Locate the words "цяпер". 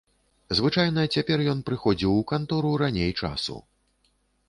1.17-1.45